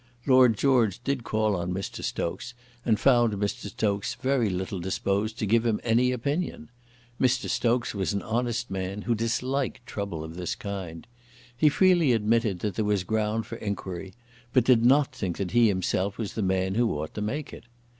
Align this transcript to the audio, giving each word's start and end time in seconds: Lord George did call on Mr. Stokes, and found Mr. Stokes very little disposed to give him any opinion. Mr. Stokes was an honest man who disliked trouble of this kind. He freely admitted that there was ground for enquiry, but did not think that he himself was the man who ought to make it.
Lord 0.25 0.57
George 0.57 0.99
did 1.03 1.23
call 1.23 1.55
on 1.55 1.71
Mr. 1.71 2.03
Stokes, 2.03 2.55
and 2.83 2.99
found 2.99 3.33
Mr. 3.33 3.67
Stokes 3.67 4.15
very 4.15 4.49
little 4.49 4.79
disposed 4.79 5.37
to 5.37 5.45
give 5.45 5.63
him 5.63 5.79
any 5.83 6.11
opinion. 6.11 6.71
Mr. 7.21 7.47
Stokes 7.47 7.93
was 7.93 8.11
an 8.11 8.23
honest 8.23 8.71
man 8.71 9.03
who 9.03 9.13
disliked 9.13 9.85
trouble 9.85 10.23
of 10.23 10.33
this 10.37 10.55
kind. 10.55 11.05
He 11.55 11.69
freely 11.69 12.13
admitted 12.13 12.61
that 12.61 12.73
there 12.73 12.83
was 12.85 13.03
ground 13.03 13.45
for 13.45 13.57
enquiry, 13.57 14.15
but 14.53 14.63
did 14.63 14.83
not 14.83 15.13
think 15.13 15.37
that 15.37 15.51
he 15.51 15.67
himself 15.67 16.17
was 16.17 16.33
the 16.33 16.41
man 16.41 16.73
who 16.73 16.89
ought 16.97 17.13
to 17.13 17.21
make 17.21 17.53
it. 17.53 17.65